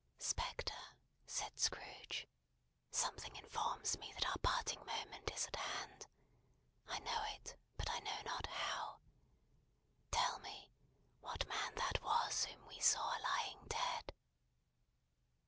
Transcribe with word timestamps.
"Spectre," 0.17 0.97
said 1.27 1.59
Scrooge, 1.59 2.25
"something 2.89 3.35
informs 3.35 3.99
me 3.99 4.11
that 4.13 4.25
our 4.29 4.37
parting 4.39 4.79
moment 4.83 5.29
is 5.31 5.45
at 5.45 5.55
hand. 5.57 6.07
I 6.87 6.97
know 7.01 7.23
it, 7.35 7.55
but 7.77 7.87
I 7.87 7.99
know 7.99 8.19
not 8.25 8.47
how. 8.47 8.99
Tell 10.09 10.39
me 10.39 10.71
what 11.19 11.47
man 11.47 11.75
that 11.75 12.01
was 12.01 12.45
whom 12.45 12.65
we 12.65 12.79
saw 12.79 13.15
lying 13.21 13.63
dead?" 13.67 14.11